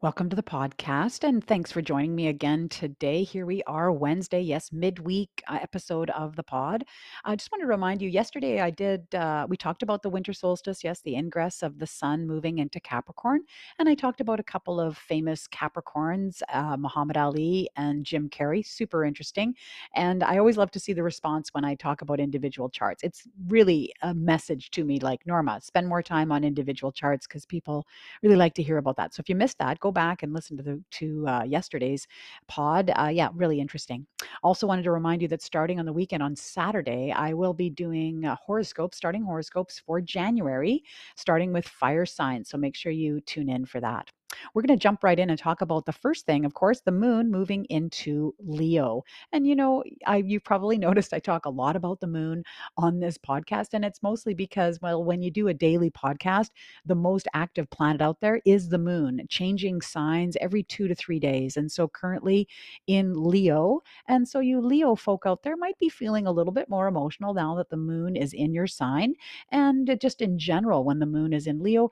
Welcome 0.00 0.30
to 0.30 0.36
the 0.36 0.44
podcast, 0.44 1.26
and 1.26 1.44
thanks 1.44 1.72
for 1.72 1.82
joining 1.82 2.14
me 2.14 2.28
again 2.28 2.68
today. 2.68 3.24
Here 3.24 3.44
we 3.44 3.64
are, 3.64 3.90
Wednesday, 3.90 4.40
yes, 4.40 4.70
midweek 4.70 5.42
uh, 5.48 5.58
episode 5.60 6.08
of 6.10 6.36
the 6.36 6.44
pod. 6.44 6.84
I 7.24 7.34
just 7.34 7.50
want 7.50 7.62
to 7.62 7.66
remind 7.66 8.00
you 8.00 8.08
yesterday 8.08 8.60
I 8.60 8.70
did, 8.70 9.12
uh, 9.12 9.48
we 9.50 9.56
talked 9.56 9.82
about 9.82 10.04
the 10.04 10.08
winter 10.08 10.32
solstice, 10.32 10.84
yes, 10.84 11.00
the 11.00 11.16
ingress 11.16 11.64
of 11.64 11.80
the 11.80 11.86
sun 11.88 12.28
moving 12.28 12.58
into 12.58 12.78
Capricorn. 12.78 13.40
And 13.80 13.88
I 13.88 13.96
talked 13.96 14.20
about 14.20 14.38
a 14.38 14.44
couple 14.44 14.78
of 14.78 14.96
famous 14.96 15.48
Capricorns, 15.48 16.42
uh, 16.52 16.76
Muhammad 16.76 17.16
Ali 17.16 17.68
and 17.74 18.06
Jim 18.06 18.28
Carrey. 18.28 18.64
Super 18.64 19.04
interesting. 19.04 19.52
And 19.96 20.22
I 20.22 20.38
always 20.38 20.56
love 20.56 20.70
to 20.70 20.80
see 20.80 20.92
the 20.92 21.02
response 21.02 21.48
when 21.54 21.64
I 21.64 21.74
talk 21.74 22.02
about 22.02 22.20
individual 22.20 22.70
charts. 22.70 23.02
It's 23.02 23.24
really 23.48 23.92
a 24.02 24.14
message 24.14 24.70
to 24.70 24.84
me 24.84 25.00
like, 25.00 25.26
Norma, 25.26 25.60
spend 25.60 25.88
more 25.88 26.04
time 26.04 26.30
on 26.30 26.44
individual 26.44 26.92
charts 26.92 27.26
because 27.26 27.44
people 27.44 27.84
really 28.22 28.36
like 28.36 28.54
to 28.54 28.62
hear 28.62 28.78
about 28.78 28.96
that. 28.98 29.12
So 29.12 29.22
if 29.22 29.28
you 29.28 29.34
missed 29.34 29.58
that, 29.58 29.80
go 29.80 29.87
go 29.88 29.92
back 29.92 30.22
and 30.22 30.32
listen 30.34 30.56
to 30.56 30.62
the 30.62 30.82
to 30.90 31.26
uh, 31.26 31.42
yesterday's 31.44 32.06
pod. 32.46 32.92
Uh, 32.94 33.10
yeah, 33.12 33.28
really 33.34 33.58
interesting. 33.60 34.06
Also 34.42 34.66
wanted 34.66 34.82
to 34.84 34.90
remind 34.92 35.22
you 35.22 35.28
that 35.28 35.42
starting 35.42 35.78
on 35.80 35.86
the 35.86 35.92
weekend 35.92 36.22
on 36.22 36.36
Saturday, 36.36 37.12
I 37.12 37.32
will 37.32 37.54
be 37.54 37.70
doing 37.70 38.24
uh, 38.24 38.36
horoscopes, 38.44 38.98
starting 38.98 39.22
horoscopes 39.22 39.80
for 39.84 40.00
January, 40.00 40.82
starting 41.16 41.52
with 41.52 41.66
fire 41.66 42.06
signs. 42.06 42.50
So 42.50 42.58
make 42.58 42.76
sure 42.76 42.92
you 42.92 43.20
tune 43.22 43.48
in 43.48 43.64
for 43.64 43.80
that. 43.80 44.10
We're 44.54 44.62
going 44.62 44.76
to 44.78 44.82
jump 44.82 45.04
right 45.04 45.18
in 45.18 45.30
and 45.30 45.38
talk 45.38 45.60
about 45.60 45.86
the 45.86 45.92
first 45.92 46.26
thing, 46.26 46.44
of 46.44 46.54
course, 46.54 46.80
the 46.80 46.92
moon 46.92 47.30
moving 47.30 47.64
into 47.66 48.34
Leo. 48.38 49.04
And 49.32 49.46
you 49.46 49.56
know, 49.56 49.84
I 50.06 50.18
you've 50.18 50.44
probably 50.44 50.78
noticed 50.88 51.14
I 51.14 51.18
talk 51.18 51.46
a 51.46 51.50
lot 51.50 51.76
about 51.76 52.00
the 52.00 52.06
moon 52.06 52.44
on 52.76 53.00
this 53.00 53.18
podcast 53.18 53.68
and 53.72 53.84
it's 53.84 54.02
mostly 54.02 54.34
because 54.34 54.80
well, 54.80 55.02
when 55.04 55.22
you 55.22 55.30
do 55.30 55.48
a 55.48 55.54
daily 55.54 55.90
podcast, 55.90 56.50
the 56.84 56.94
most 56.94 57.28
active 57.34 57.70
planet 57.70 58.00
out 58.02 58.20
there 58.20 58.40
is 58.44 58.68
the 58.68 58.78
moon, 58.78 59.22
changing 59.28 59.80
signs 59.80 60.36
every 60.40 60.62
2 60.62 60.88
to 60.88 60.94
3 60.94 61.18
days. 61.18 61.56
And 61.56 61.70
so 61.70 61.88
currently 61.88 62.48
in 62.86 63.14
Leo, 63.14 63.80
and 64.06 64.28
so 64.28 64.40
you 64.40 64.60
Leo 64.60 64.94
folk 64.94 65.24
out 65.26 65.42
there 65.42 65.56
might 65.56 65.78
be 65.78 65.88
feeling 65.88 66.26
a 66.26 66.32
little 66.32 66.52
bit 66.52 66.68
more 66.68 66.88
emotional 66.88 67.34
now 67.34 67.54
that 67.56 67.70
the 67.70 67.76
moon 67.76 68.16
is 68.16 68.32
in 68.32 68.52
your 68.54 68.66
sign 68.66 69.14
and 69.50 69.88
uh, 69.90 69.96
just 69.96 70.20
in 70.20 70.38
general 70.38 70.84
when 70.84 70.98
the 70.98 71.06
moon 71.06 71.32
is 71.32 71.46
in 71.46 71.62
Leo, 71.62 71.90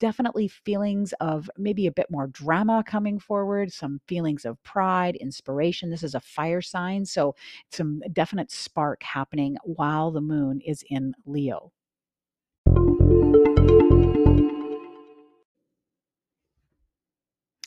definitely 0.00 0.48
feelings 0.48 1.12
of 1.20 1.50
maybe 1.56 1.86
a 1.86 1.92
bit 1.92 2.10
more 2.10 2.26
drama 2.28 2.82
coming 2.86 3.18
forward, 3.18 3.72
some 3.72 4.00
feelings 4.06 4.44
of 4.44 4.62
pride, 4.62 5.16
inspiration. 5.16 5.90
This 5.90 6.02
is 6.02 6.14
a 6.14 6.20
fire 6.20 6.62
sign, 6.62 7.04
so 7.04 7.34
some 7.70 8.02
definite 8.12 8.50
spark 8.50 9.02
happening 9.02 9.56
while 9.64 10.10
the 10.10 10.20
moon 10.20 10.60
is 10.60 10.84
in 10.90 11.14
Leo. 11.26 11.72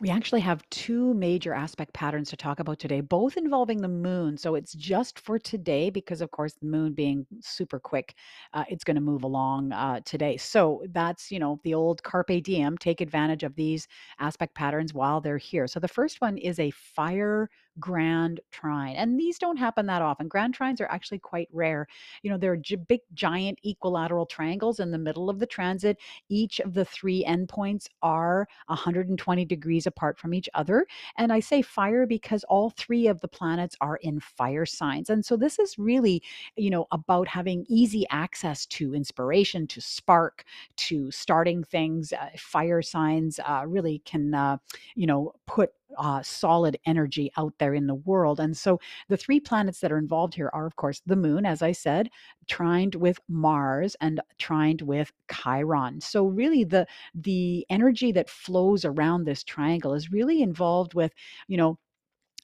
We 0.00 0.10
actually 0.10 0.42
have 0.42 0.62
two 0.70 1.12
major 1.14 1.52
aspect 1.52 1.92
patterns 1.92 2.30
to 2.30 2.36
talk 2.36 2.60
about 2.60 2.78
today, 2.78 3.00
both 3.00 3.36
involving 3.36 3.80
the 3.80 3.88
moon. 3.88 4.36
So 4.36 4.54
it's 4.54 4.72
just 4.74 5.18
for 5.18 5.40
today 5.40 5.90
because, 5.90 6.20
of 6.20 6.30
course, 6.30 6.52
the 6.54 6.66
moon 6.66 6.92
being 6.92 7.26
super 7.40 7.80
quick, 7.80 8.14
uh, 8.52 8.62
it's 8.68 8.84
going 8.84 8.94
to 8.94 9.00
move 9.00 9.24
along 9.24 9.72
uh, 9.72 9.98
today. 10.04 10.36
So 10.36 10.84
that's, 10.90 11.32
you 11.32 11.40
know, 11.40 11.58
the 11.64 11.74
old 11.74 12.04
carpe 12.04 12.44
diem, 12.44 12.78
take 12.78 13.00
advantage 13.00 13.42
of 13.42 13.56
these 13.56 13.88
aspect 14.20 14.54
patterns 14.54 14.94
while 14.94 15.20
they're 15.20 15.36
here. 15.36 15.66
So 15.66 15.80
the 15.80 15.88
first 15.88 16.20
one 16.20 16.38
is 16.38 16.60
a 16.60 16.70
fire 16.70 17.50
grand 17.78 18.40
trine. 18.50 18.96
And 18.96 19.18
these 19.18 19.38
don't 19.38 19.56
happen 19.56 19.86
that 19.86 20.02
often. 20.02 20.28
Grand 20.28 20.56
trines 20.56 20.80
are 20.80 20.90
actually 20.90 21.18
quite 21.18 21.48
rare. 21.52 21.86
You 22.22 22.30
know, 22.30 22.38
they're 22.38 22.60
big, 22.88 23.00
giant 23.14 23.58
equilateral 23.64 24.26
triangles 24.26 24.80
in 24.80 24.90
the 24.90 24.98
middle 24.98 25.30
of 25.30 25.38
the 25.38 25.46
transit. 25.46 25.98
Each 26.28 26.60
of 26.60 26.74
the 26.74 26.84
three 26.84 27.24
endpoints 27.24 27.88
are 28.02 28.46
120 28.66 29.44
degrees 29.44 29.86
apart 29.86 30.18
from 30.18 30.34
each 30.34 30.48
other. 30.54 30.86
And 31.16 31.32
I 31.32 31.40
say 31.40 31.62
fire 31.62 32.06
because 32.06 32.44
all 32.44 32.70
three 32.70 33.06
of 33.06 33.20
the 33.20 33.28
planets 33.28 33.76
are 33.80 33.96
in 33.96 34.20
fire 34.20 34.66
signs. 34.66 35.10
And 35.10 35.24
so 35.24 35.36
this 35.36 35.58
is 35.58 35.78
really, 35.78 36.22
you 36.56 36.70
know, 36.70 36.86
about 36.92 37.28
having 37.28 37.64
easy 37.68 38.06
access 38.10 38.66
to 38.66 38.94
inspiration, 38.94 39.66
to 39.68 39.80
spark, 39.80 40.44
to 40.76 41.10
starting 41.10 41.64
things. 41.64 42.12
Uh, 42.12 42.28
fire 42.36 42.82
signs 42.82 43.40
uh, 43.46 43.64
really 43.66 44.02
can, 44.04 44.34
uh, 44.34 44.58
you 44.94 45.06
know, 45.06 45.32
put 45.46 45.72
uh, 45.96 46.22
solid 46.22 46.78
energy 46.86 47.32
out 47.36 47.54
there 47.58 47.74
in 47.74 47.86
the 47.86 47.94
world. 47.94 48.40
And 48.40 48.56
so 48.56 48.80
the 49.08 49.16
three 49.16 49.40
planets 49.40 49.80
that 49.80 49.92
are 49.92 49.98
involved 49.98 50.34
here 50.34 50.50
are, 50.52 50.66
of 50.66 50.76
course, 50.76 51.02
the 51.06 51.16
moon, 51.16 51.46
as 51.46 51.62
I 51.62 51.72
said, 51.72 52.10
trined 52.46 52.94
with 52.94 53.18
Mars 53.28 53.96
and 54.00 54.20
trined 54.38 54.82
with 54.82 55.12
Chiron. 55.32 56.00
So 56.00 56.26
really 56.26 56.64
the 56.64 56.86
the 57.14 57.66
energy 57.70 58.12
that 58.12 58.30
flows 58.30 58.84
around 58.84 59.24
this 59.24 59.42
triangle 59.44 59.94
is 59.94 60.12
really 60.12 60.42
involved 60.42 60.94
with, 60.94 61.12
you 61.46 61.56
know, 61.56 61.78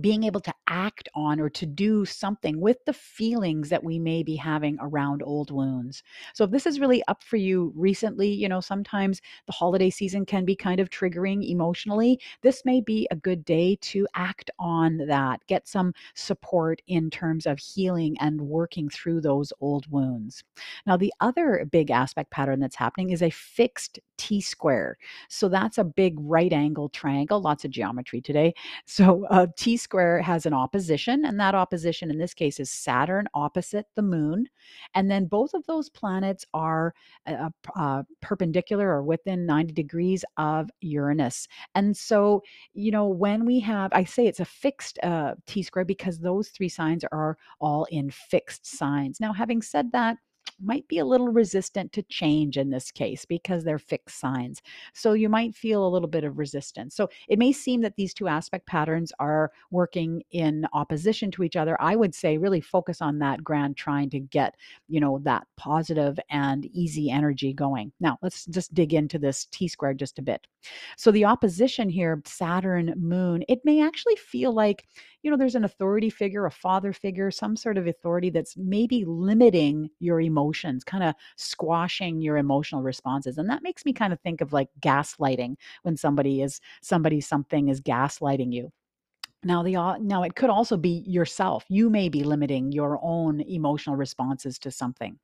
being 0.00 0.24
able 0.24 0.40
to 0.40 0.54
act 0.68 1.08
on 1.14 1.40
or 1.40 1.48
to 1.48 1.64
do 1.64 2.04
something 2.04 2.60
with 2.60 2.84
the 2.84 2.92
feelings 2.92 3.68
that 3.70 3.82
we 3.82 3.98
may 3.98 4.22
be 4.22 4.36
having 4.36 4.76
around 4.80 5.22
old 5.22 5.50
wounds. 5.50 6.02
So, 6.34 6.44
if 6.44 6.50
this 6.50 6.66
is 6.66 6.80
really 6.80 7.02
up 7.08 7.22
for 7.22 7.36
you 7.36 7.72
recently, 7.74 8.28
you 8.28 8.48
know, 8.48 8.60
sometimes 8.60 9.20
the 9.46 9.52
holiday 9.52 9.90
season 9.90 10.26
can 10.26 10.44
be 10.44 10.54
kind 10.54 10.80
of 10.80 10.90
triggering 10.90 11.48
emotionally. 11.48 12.20
This 12.42 12.64
may 12.64 12.80
be 12.80 13.08
a 13.10 13.16
good 13.16 13.44
day 13.44 13.78
to 13.82 14.06
act 14.14 14.50
on 14.58 14.98
that, 15.08 15.40
get 15.46 15.66
some 15.66 15.94
support 16.14 16.82
in 16.86 17.10
terms 17.10 17.46
of 17.46 17.58
healing 17.58 18.16
and 18.20 18.40
working 18.40 18.88
through 18.88 19.22
those 19.22 19.52
old 19.60 19.90
wounds. 19.90 20.44
Now, 20.86 20.96
the 20.96 21.12
other 21.20 21.66
big 21.70 21.90
aspect 21.90 22.30
pattern 22.30 22.60
that's 22.60 22.76
happening 22.76 23.10
is 23.10 23.22
a 23.22 23.30
fixed 23.30 23.98
T 24.18 24.40
square. 24.40 24.98
So, 25.28 25.48
that's 25.48 25.78
a 25.78 25.84
big 25.84 26.16
right 26.18 26.52
angle 26.52 26.88
triangle, 26.90 27.40
lots 27.40 27.64
of 27.64 27.70
geometry 27.70 28.20
today. 28.20 28.54
So, 28.84 29.26
uh, 29.26 29.46
T 29.56 29.76
square 29.76 29.85
has 29.94 30.46
an 30.46 30.52
opposition, 30.52 31.24
and 31.24 31.38
that 31.40 31.54
opposition 31.54 32.10
in 32.10 32.18
this 32.18 32.34
case 32.34 32.60
is 32.60 32.70
Saturn 32.70 33.26
opposite 33.34 33.86
the 33.94 34.02
moon. 34.02 34.46
And 34.94 35.10
then 35.10 35.26
both 35.26 35.54
of 35.54 35.64
those 35.66 35.88
planets 35.88 36.44
are 36.54 36.94
uh, 37.26 37.50
uh, 37.76 38.02
perpendicular 38.20 38.88
or 38.88 39.02
within 39.02 39.46
90 39.46 39.72
degrees 39.72 40.24
of 40.36 40.70
Uranus. 40.80 41.48
And 41.74 41.96
so, 41.96 42.42
you 42.74 42.90
know, 42.90 43.06
when 43.06 43.44
we 43.44 43.60
have, 43.60 43.92
I 43.92 44.04
say 44.04 44.26
it's 44.26 44.40
a 44.40 44.44
fixed 44.44 44.98
uh, 45.02 45.34
T 45.46 45.62
square 45.62 45.84
because 45.84 46.18
those 46.18 46.48
three 46.48 46.68
signs 46.68 47.04
are 47.12 47.36
all 47.60 47.86
in 47.90 48.10
fixed 48.10 48.66
signs. 48.66 49.20
Now, 49.20 49.32
having 49.32 49.62
said 49.62 49.92
that, 49.92 50.16
might 50.62 50.86
be 50.88 50.98
a 50.98 51.04
little 51.04 51.28
resistant 51.28 51.92
to 51.92 52.02
change 52.04 52.56
in 52.56 52.70
this 52.70 52.90
case 52.90 53.24
because 53.24 53.64
they're 53.64 53.78
fixed 53.78 54.18
signs. 54.18 54.62
So 54.94 55.12
you 55.12 55.28
might 55.28 55.54
feel 55.54 55.86
a 55.86 55.88
little 55.88 56.08
bit 56.08 56.24
of 56.24 56.38
resistance. 56.38 56.94
So 56.94 57.08
it 57.28 57.38
may 57.38 57.52
seem 57.52 57.80
that 57.82 57.96
these 57.96 58.14
two 58.14 58.28
aspect 58.28 58.66
patterns 58.66 59.12
are 59.18 59.52
working 59.70 60.22
in 60.30 60.66
opposition 60.72 61.30
to 61.32 61.42
each 61.42 61.56
other. 61.56 61.76
I 61.80 61.96
would 61.96 62.14
say 62.14 62.38
really 62.38 62.60
focus 62.60 63.00
on 63.00 63.18
that 63.18 63.44
grand 63.44 63.76
trine 63.76 64.10
to 64.10 64.20
get, 64.20 64.56
you 64.88 65.00
know, 65.00 65.20
that 65.24 65.46
positive 65.56 66.18
and 66.30 66.66
easy 66.66 67.10
energy 67.10 67.52
going. 67.52 67.92
Now, 68.00 68.18
let's 68.22 68.46
just 68.46 68.74
dig 68.74 68.94
into 68.94 69.18
this 69.18 69.46
T 69.46 69.68
squared 69.68 69.98
just 69.98 70.18
a 70.18 70.22
bit. 70.22 70.46
So 70.96 71.10
the 71.10 71.24
opposition 71.24 71.88
here, 71.88 72.20
Saturn, 72.24 72.94
Moon, 72.96 73.44
it 73.48 73.60
may 73.64 73.82
actually 73.82 74.16
feel 74.16 74.52
like, 74.52 74.84
you 75.22 75.30
know, 75.30 75.36
there's 75.36 75.54
an 75.54 75.64
authority 75.64 76.10
figure, 76.10 76.46
a 76.46 76.50
father 76.50 76.92
figure, 76.92 77.30
some 77.30 77.56
sort 77.56 77.78
of 77.78 77.86
authority 77.86 78.30
that's 78.30 78.56
maybe 78.56 79.04
limiting 79.04 79.90
your 79.98 80.20
emotions, 80.20 80.45
kind 80.84 81.02
of 81.04 81.14
squashing 81.36 82.20
your 82.20 82.36
emotional 82.36 82.82
responses. 82.82 83.38
And 83.38 83.48
that 83.50 83.62
makes 83.62 83.84
me 83.84 83.92
kind 83.92 84.12
of 84.12 84.20
think 84.20 84.40
of 84.40 84.52
like 84.52 84.68
gaslighting 84.80 85.56
when 85.82 85.96
somebody 85.96 86.42
is 86.42 86.60
somebody 86.82 87.20
something 87.20 87.68
is 87.68 87.80
gaslighting 87.80 88.52
you 88.52 88.72
Now 89.44 89.62
the 89.62 89.74
now 90.00 90.22
it 90.24 90.34
could 90.36 90.50
also 90.50 90.76
be 90.76 91.02
yourself. 91.06 91.64
You 91.68 91.90
may 91.90 92.08
be 92.08 92.24
limiting 92.24 92.72
your 92.72 92.98
own 93.02 93.40
emotional 93.42 93.96
responses 93.96 94.58
to 94.60 94.70
something. 94.70 95.18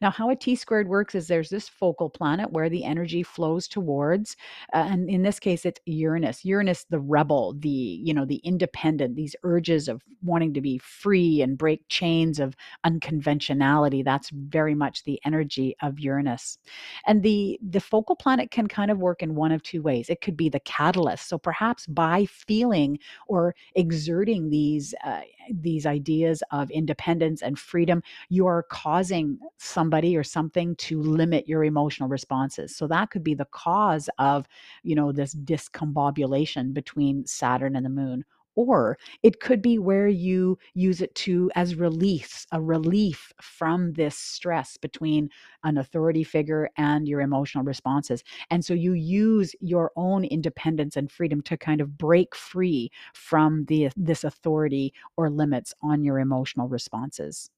Now, 0.00 0.10
how 0.10 0.30
a 0.30 0.36
T 0.36 0.56
squared 0.56 0.88
works 0.88 1.14
is 1.14 1.28
there's 1.28 1.50
this 1.50 1.68
focal 1.68 2.10
planet 2.10 2.52
where 2.52 2.68
the 2.68 2.84
energy 2.84 3.22
flows 3.22 3.68
towards, 3.68 4.36
uh, 4.72 4.88
and 4.90 5.08
in 5.08 5.22
this 5.22 5.38
case, 5.38 5.64
it's 5.64 5.80
Uranus. 5.86 6.44
Uranus, 6.44 6.84
the 6.90 7.00
rebel, 7.00 7.54
the 7.58 7.68
you 7.68 8.12
know 8.14 8.24
the 8.24 8.40
independent, 8.44 9.16
these 9.16 9.36
urges 9.42 9.88
of 9.88 10.02
wanting 10.22 10.54
to 10.54 10.60
be 10.60 10.78
free 10.78 11.42
and 11.42 11.58
break 11.58 11.88
chains 11.88 12.40
of 12.40 12.56
unconventionality. 12.84 14.02
That's 14.02 14.30
very 14.30 14.74
much 14.74 15.04
the 15.04 15.20
energy 15.24 15.76
of 15.82 16.00
Uranus, 16.00 16.58
and 17.06 17.22
the 17.22 17.58
the 17.62 17.80
focal 17.80 18.16
planet 18.16 18.50
can 18.50 18.66
kind 18.66 18.90
of 18.90 18.98
work 18.98 19.22
in 19.22 19.34
one 19.34 19.52
of 19.52 19.62
two 19.62 19.82
ways. 19.82 20.08
It 20.10 20.20
could 20.20 20.36
be 20.36 20.48
the 20.48 20.60
catalyst. 20.60 21.28
So 21.28 21.38
perhaps 21.38 21.86
by 21.86 22.26
feeling 22.26 22.98
or 23.28 23.54
exerting 23.74 24.50
these 24.50 24.94
uh, 25.04 25.20
these 25.50 25.86
ideas 25.86 26.42
of 26.50 26.70
independence 26.70 27.42
and 27.42 27.58
freedom, 27.58 28.02
you 28.28 28.46
are 28.46 28.62
causing 28.64 29.38
somebody 29.58 30.16
or 30.16 30.24
something 30.24 30.76
to 30.76 31.00
limit 31.00 31.48
your 31.48 31.64
emotional 31.64 32.08
responses. 32.08 32.74
So 32.74 32.86
that 32.88 33.10
could 33.10 33.24
be 33.24 33.34
the 33.34 33.46
cause 33.46 34.08
of, 34.18 34.46
you 34.82 34.94
know, 34.94 35.12
this 35.12 35.34
discombobulation 35.34 36.72
between 36.72 37.26
Saturn 37.26 37.76
and 37.76 37.84
the 37.84 37.90
moon 37.90 38.24
or 38.54 38.98
it 39.22 39.40
could 39.40 39.62
be 39.62 39.78
where 39.78 40.08
you 40.08 40.58
use 40.74 41.00
it 41.00 41.14
to 41.14 41.50
as 41.54 41.74
release 41.74 42.46
a 42.52 42.60
relief 42.60 43.32
from 43.40 43.92
this 43.92 44.16
stress 44.16 44.76
between 44.76 45.28
an 45.64 45.78
authority 45.78 46.24
figure 46.24 46.68
and 46.76 47.08
your 47.08 47.20
emotional 47.20 47.64
responses. 47.64 48.22
And 48.50 48.64
so 48.64 48.74
you 48.74 48.92
use 48.92 49.54
your 49.60 49.92
own 49.96 50.24
independence 50.24 50.96
and 50.96 51.10
freedom 51.10 51.42
to 51.42 51.56
kind 51.56 51.80
of 51.80 51.96
break 51.96 52.34
free 52.34 52.90
from 53.14 53.64
the 53.66 53.90
this 53.96 54.24
authority 54.24 54.92
or 55.16 55.30
limits 55.30 55.74
on 55.82 56.04
your 56.04 56.18
emotional 56.18 56.68
responses 56.68 57.50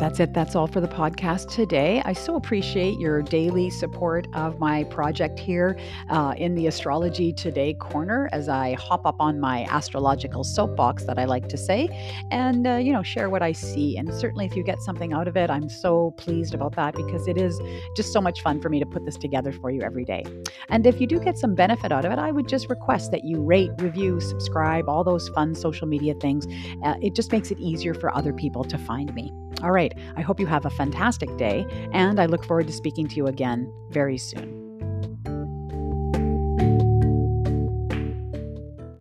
That's 0.00 0.18
it. 0.18 0.32
That's 0.32 0.56
all 0.56 0.66
for 0.66 0.80
the 0.80 0.88
podcast 0.88 1.50
today. 1.50 2.00
I 2.06 2.14
so 2.14 2.36
appreciate 2.36 2.98
your 2.98 3.20
daily 3.20 3.68
support 3.68 4.26
of 4.32 4.58
my 4.58 4.84
project 4.84 5.38
here 5.38 5.78
uh, 6.08 6.32
in 6.38 6.54
the 6.54 6.68
Astrology 6.68 7.34
Today 7.34 7.74
corner 7.74 8.30
as 8.32 8.48
I 8.48 8.72
hop 8.72 9.04
up 9.04 9.16
on 9.20 9.38
my 9.38 9.66
astrological 9.68 10.42
soapbox 10.42 11.04
that 11.04 11.18
I 11.18 11.26
like 11.26 11.50
to 11.50 11.58
say 11.58 11.90
and, 12.30 12.66
uh, 12.66 12.76
you 12.76 12.94
know, 12.94 13.02
share 13.02 13.28
what 13.28 13.42
I 13.42 13.52
see. 13.52 13.98
And 13.98 14.10
certainly 14.14 14.46
if 14.46 14.56
you 14.56 14.62
get 14.62 14.80
something 14.80 15.12
out 15.12 15.28
of 15.28 15.36
it, 15.36 15.50
I'm 15.50 15.68
so 15.68 16.12
pleased 16.12 16.54
about 16.54 16.74
that 16.76 16.94
because 16.94 17.28
it 17.28 17.36
is 17.36 17.60
just 17.94 18.10
so 18.10 18.22
much 18.22 18.40
fun 18.40 18.58
for 18.58 18.70
me 18.70 18.80
to 18.80 18.86
put 18.86 19.04
this 19.04 19.18
together 19.18 19.52
for 19.52 19.70
you 19.70 19.82
every 19.82 20.06
day. 20.06 20.24
And 20.70 20.86
if 20.86 20.98
you 20.98 21.06
do 21.06 21.20
get 21.20 21.36
some 21.36 21.54
benefit 21.54 21.92
out 21.92 22.06
of 22.06 22.12
it, 22.12 22.18
I 22.18 22.30
would 22.30 22.48
just 22.48 22.70
request 22.70 23.10
that 23.10 23.24
you 23.24 23.42
rate, 23.42 23.70
review, 23.76 24.18
subscribe, 24.18 24.88
all 24.88 25.04
those 25.04 25.28
fun 25.28 25.54
social 25.54 25.86
media 25.86 26.14
things. 26.14 26.46
Uh, 26.82 26.94
it 27.02 27.14
just 27.14 27.32
makes 27.32 27.50
it 27.50 27.58
easier 27.58 27.92
for 27.92 28.16
other 28.16 28.32
people 28.32 28.64
to 28.64 28.78
find 28.78 29.14
me. 29.14 29.30
All 29.62 29.72
right. 29.72 29.92
I 30.16 30.22
hope 30.22 30.40
you 30.40 30.46
have 30.46 30.64
a 30.64 30.70
fantastic 30.70 31.36
day, 31.36 31.66
and 31.92 32.20
I 32.20 32.26
look 32.26 32.44
forward 32.44 32.66
to 32.66 32.72
speaking 32.72 33.08
to 33.08 33.16
you 33.16 33.26
again 33.26 33.72
very 33.90 34.18
soon. 34.18 34.59